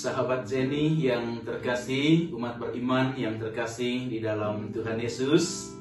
[0.00, 5.76] sahabat Jenny yang terkasih, umat beriman yang terkasih di dalam Tuhan Yesus.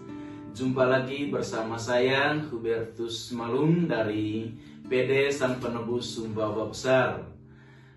[0.52, 4.52] Jumpa lagi bersama saya Hubertus Malung dari
[4.92, 7.32] PD Sang Penebus Sumbawa Besar.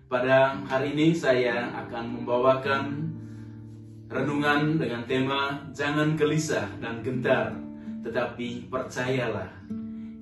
[0.07, 2.83] Pada hari ini saya akan membawakan
[4.07, 7.51] renungan dengan tema Jangan gelisah dan gentar,
[7.99, 9.51] tetapi percayalah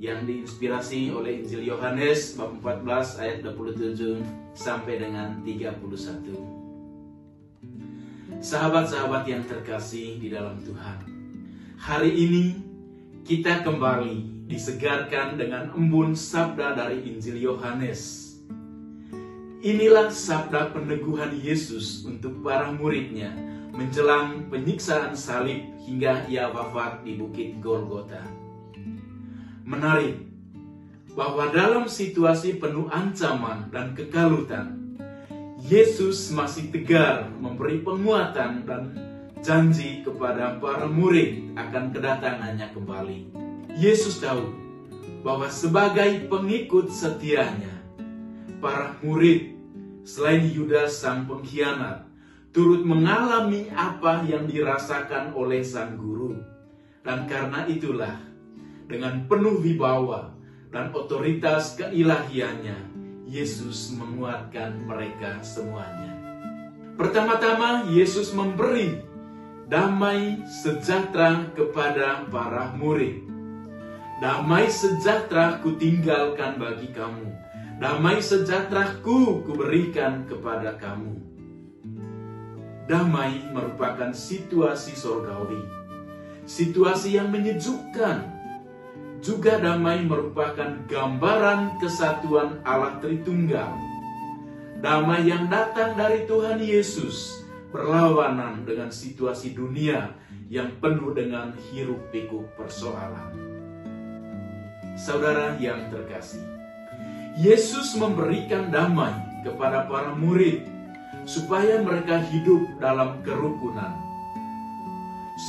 [0.02, 4.25] yang diinspirasi oleh Injil Yohanes bab 14 ayat 27
[4.57, 8.41] sampai dengan 31.
[8.41, 11.05] Sahabat-sahabat yang terkasih di dalam Tuhan.
[11.77, 12.57] Hari ini
[13.21, 18.33] kita kembali disegarkan dengan embun sabda dari Injil Yohanes.
[19.61, 23.29] Inilah sabda peneguhan Yesus untuk para muridnya
[23.69, 28.41] menjelang penyiksaan salib hingga ia wafat di bukit Golgota
[29.71, 30.20] menarik
[31.16, 35.00] bahwa dalam situasi penuh ancaman dan kekalutan,
[35.63, 38.83] Yesus masih tegar memberi penguatan dan
[39.39, 43.19] janji kepada para murid akan kedatangannya kembali.
[43.80, 44.52] Yesus tahu
[45.23, 47.80] bahwa sebagai pengikut setianya,
[48.59, 49.56] para murid
[50.03, 52.09] selain Yudas sang pengkhianat
[52.52, 56.35] turut mengalami apa yang dirasakan oleh sang guru.
[57.02, 58.30] Dan karena itulah
[58.92, 60.36] dengan penuh wibawa
[60.67, 62.92] dan otoritas keilahiannya,
[63.31, 66.11] Yesus menguatkan mereka semuanya.
[67.00, 69.00] Pertama-tama, Yesus memberi
[69.72, 73.23] damai sejahtera kepada para murid.
[74.19, 77.31] Damai sejahtera ku tinggalkan bagi kamu.
[77.80, 81.17] Damai sejahtera ku kuberikan kepada kamu.
[82.86, 85.64] Damai merupakan situasi sorgawi.
[86.44, 88.41] Situasi yang menyejukkan,
[89.22, 93.69] juga damai merupakan gambaran kesatuan Allah Tritunggal.
[94.81, 100.18] Damai yang datang dari Tuhan Yesus berlawanan dengan situasi dunia
[100.50, 103.38] yang penuh dengan hiruk pikuk persoalan.
[104.97, 106.44] Saudara yang terkasih,
[107.38, 109.13] Yesus memberikan damai
[109.45, 110.66] kepada para murid
[111.29, 114.10] supaya mereka hidup dalam kerukunan.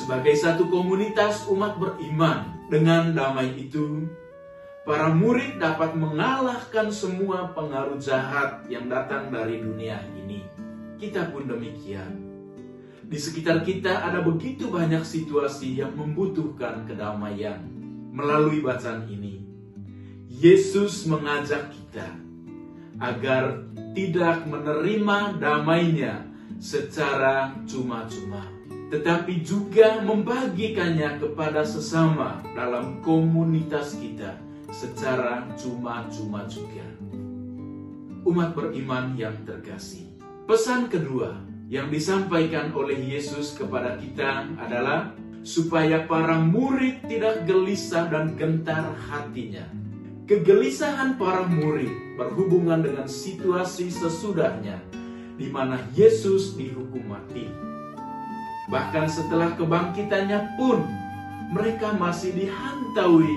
[0.03, 4.11] Sebagai satu komunitas umat beriman, dengan damai itu,
[4.83, 10.43] para murid dapat mengalahkan semua pengaruh jahat yang datang dari dunia ini.
[10.99, 12.19] Kita pun demikian.
[13.07, 17.63] Di sekitar kita ada begitu banyak situasi yang membutuhkan kedamaian.
[18.11, 19.39] Melalui bacaan ini,
[20.27, 22.11] Yesus mengajak kita
[22.99, 26.27] agar tidak menerima damainya
[26.59, 28.62] secara cuma-cuma
[28.93, 34.37] tetapi juga membagikannya kepada sesama dalam komunitas kita
[34.69, 36.85] secara cuma-cuma juga.
[38.29, 40.13] Umat beriman yang terkasih.
[40.45, 41.41] Pesan kedua
[41.73, 49.65] yang disampaikan oleh Yesus kepada kita adalah supaya para murid tidak gelisah dan gentar hatinya.
[50.29, 54.85] Kegelisahan para murid berhubungan dengan situasi sesudahnya
[55.41, 57.73] di mana Yesus dihukum mati
[58.73, 60.81] Bahkan setelah kebangkitannya pun
[61.53, 63.37] mereka masih dihantaui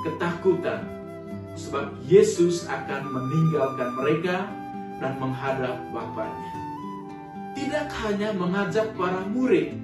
[0.00, 0.88] ketakutan
[1.52, 4.48] sebab Yesus akan meninggalkan mereka
[4.96, 6.52] dan menghadap Bapaknya.
[7.52, 9.76] Tidak hanya mengajak para murid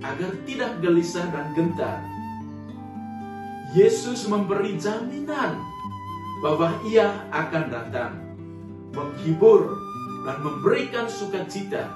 [0.00, 2.00] agar tidak gelisah dan gentar.
[3.76, 5.60] Yesus memberi jaminan
[6.40, 8.12] bahwa ia akan datang,
[8.96, 9.76] menghibur
[10.24, 11.92] dan memberikan sukacita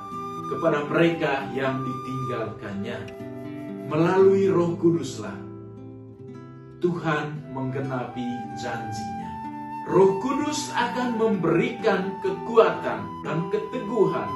[0.48, 2.98] kepada mereka yang ditinggalkannya.
[3.88, 5.36] Melalui roh kuduslah,
[6.80, 8.28] Tuhan menggenapi
[8.60, 9.32] janjinya.
[9.88, 14.28] Roh kudus akan memberikan kekuatan dan keteguhan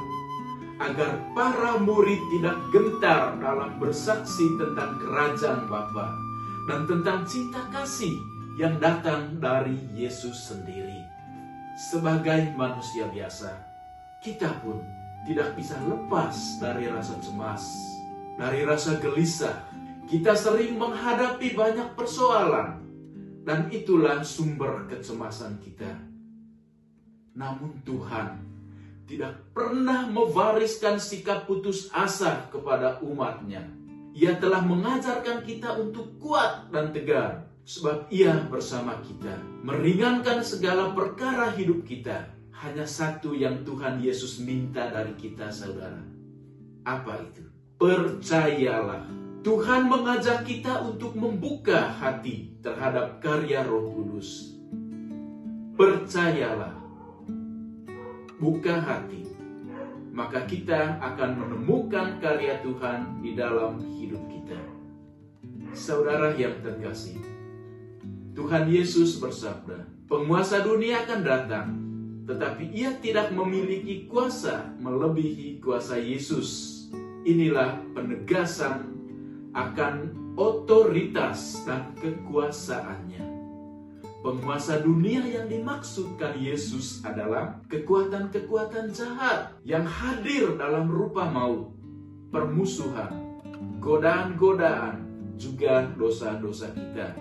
[0.81, 6.09] agar para murid tidak gentar dalam bersaksi tentang kerajaan Bapa
[6.65, 8.17] dan tentang cinta kasih
[8.57, 11.05] yang datang dari Yesus sendiri.
[11.73, 13.49] Sebagai manusia biasa,
[14.21, 14.81] kita pun
[15.23, 17.63] tidak bisa lepas dari rasa cemas,
[18.35, 19.71] dari rasa gelisah.
[20.03, 22.83] Kita sering menghadapi banyak persoalan,
[23.47, 25.95] dan itulah sumber kecemasan kita.
[27.33, 28.43] Namun Tuhan
[29.07, 33.63] tidak pernah mewariskan sikap putus asa kepada umatnya.
[34.13, 39.33] Ia telah mengajarkan kita untuk kuat dan tegar, sebab ia bersama kita,
[39.65, 42.29] meringankan segala perkara hidup kita,
[42.63, 45.99] hanya satu yang Tuhan Yesus minta dari kita saudara.
[46.87, 47.43] Apa itu?
[47.75, 49.03] Percayalah.
[49.43, 54.55] Tuhan mengajak kita untuk membuka hati terhadap karya roh kudus.
[55.75, 56.79] Percayalah.
[58.39, 59.23] Buka hati
[60.13, 64.61] maka kita akan menemukan karya Tuhan di dalam hidup kita.
[65.73, 67.17] Saudara yang terkasih,
[68.37, 71.67] Tuhan Yesus bersabda, "Penguasa dunia akan datang,
[72.23, 76.71] tetapi ia tidak memiliki kuasa melebihi kuasa Yesus."
[77.23, 78.91] Inilah penegasan
[79.55, 79.95] akan
[80.35, 83.23] otoritas dan kekuasaannya.
[84.23, 91.75] Penguasa dunia yang dimaksudkan Yesus adalah kekuatan-kekuatan jahat yang hadir dalam rupa maut,
[92.31, 93.11] permusuhan,
[93.83, 95.03] godaan-godaan,
[95.35, 97.19] juga dosa-dosa kita.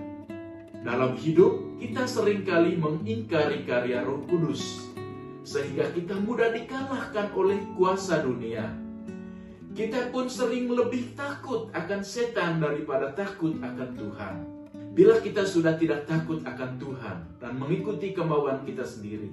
[0.83, 4.92] Dalam hidup, kita sering kali mengingkari karya Roh Kudus,
[5.43, 8.71] sehingga kita mudah dikalahkan oleh kuasa dunia.
[9.73, 14.35] Kita pun sering lebih takut akan setan daripada takut akan Tuhan.
[14.93, 19.33] Bila kita sudah tidak takut akan Tuhan dan mengikuti kemauan kita sendiri,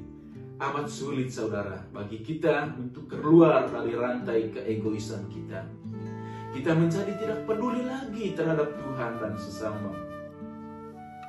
[0.56, 5.68] amat sulit saudara bagi kita untuk keluar dari rantai keegoisan kita.
[6.56, 9.92] Kita menjadi tidak peduli lagi terhadap Tuhan dan sesama.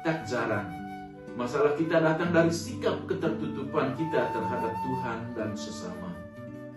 [0.07, 0.80] Tak jarang,
[1.35, 6.11] masalah kita datang dari sikap ketertutupan kita terhadap Tuhan dan sesama.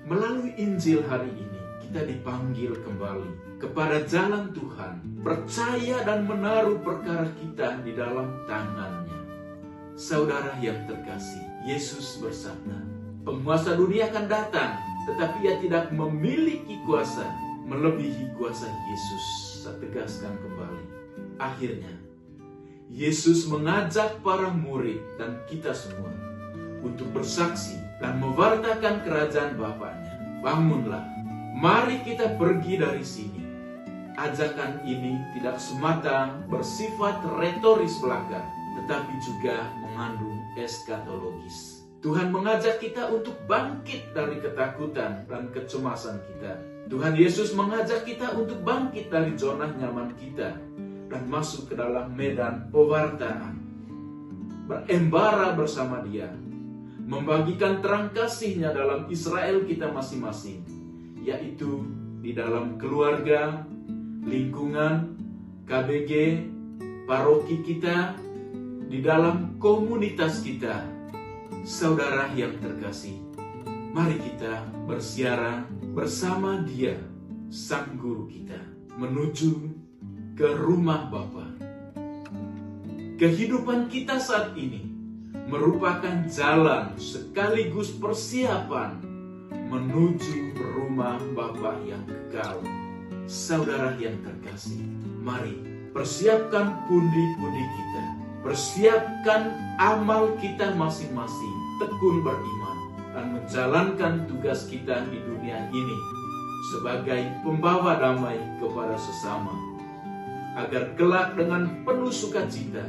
[0.03, 7.79] Melalui Injil hari ini, kita dipanggil kembali kepada jalan Tuhan, percaya dan menaruh perkara kita
[7.87, 9.21] di dalam tangannya.
[9.95, 12.75] Saudara yang terkasih, Yesus bersabda,
[13.23, 14.75] penguasa dunia akan datang,
[15.07, 17.23] tetapi ia tidak memiliki kuasa
[17.63, 19.25] melebihi kuasa Yesus.
[19.63, 20.85] Saya tegaskan kembali.
[21.39, 21.93] Akhirnya,
[22.93, 26.13] Yesus mengajak para murid dan kita semua
[26.85, 30.13] untuk bersaksi dan mewartakan kerajaan Bapaknya.
[30.45, 31.01] Bangunlah,
[31.57, 33.41] mari kita pergi dari sini
[34.13, 38.45] ajakan ini tidak semata bersifat retoris belaka,
[38.77, 41.81] tetapi juga mengandung eskatologis.
[42.05, 46.61] Tuhan mengajak kita untuk bangkit dari ketakutan dan kecemasan kita.
[46.93, 50.53] Tuhan Yesus mengajak kita untuk bangkit dari zona nyaman kita
[51.13, 53.61] dan masuk ke dalam medan pewartaan.
[54.65, 56.33] Berembara bersama dia,
[57.05, 60.65] membagikan terang kasihnya dalam Israel kita masing-masing,
[61.21, 61.85] yaitu
[62.25, 63.61] di dalam keluarga,
[64.25, 65.13] lingkungan,
[65.69, 66.41] KBG,
[67.05, 68.17] paroki kita,
[68.89, 70.89] di dalam komunitas kita.
[71.61, 73.21] Saudara yang terkasih,
[73.93, 75.61] mari kita bersiara
[75.93, 76.97] bersama dia,
[77.53, 78.57] Sang Guru kita,
[78.97, 79.83] menuju
[80.33, 81.45] ke rumah Bapa.
[83.21, 84.81] Kehidupan kita saat ini
[85.45, 88.97] merupakan jalan sekaligus persiapan
[89.69, 92.65] menuju rumah Bapa yang kekal
[93.29, 94.81] saudara yang terkasih,
[95.21, 95.53] mari
[95.93, 98.03] persiapkan pundi-pundi kita.
[98.43, 102.77] Persiapkan amal kita masing-masing, tekun beriman,
[103.15, 105.97] dan menjalankan tugas kita di dunia ini
[106.75, 109.72] sebagai pembawa damai kepada sesama.
[110.53, 112.85] Agar kelak dengan penuh sukacita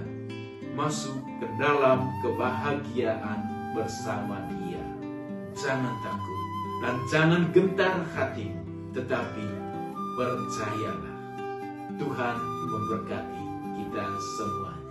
[0.76, 3.40] masuk ke dalam kebahagiaan
[3.72, 4.84] bersama dia.
[5.56, 6.40] Jangan takut
[6.84, 8.52] dan jangan gentar hati,
[8.92, 9.46] tetapi
[10.20, 11.16] percayalah
[11.96, 12.36] Tuhan
[12.68, 13.44] memberkati
[13.80, 14.04] kita
[14.36, 14.83] semua.